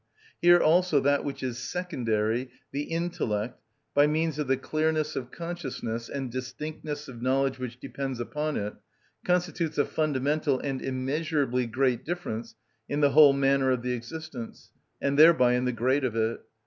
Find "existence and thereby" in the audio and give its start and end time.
13.93-15.53